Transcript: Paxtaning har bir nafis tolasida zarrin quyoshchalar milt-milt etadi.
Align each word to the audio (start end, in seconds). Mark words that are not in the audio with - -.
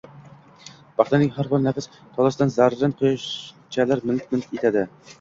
Paxtaning 1.01 1.29
har 1.35 1.51
bir 1.51 1.61
nafis 1.67 1.89
tolasida 2.17 2.49
zarrin 2.57 2.99
quyoshchalar 3.05 4.07
milt-milt 4.11 4.63
etadi. 4.63 4.89